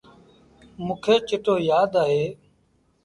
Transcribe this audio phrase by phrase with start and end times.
[0.85, 2.23] موݩ کي چتو يآد اهي۔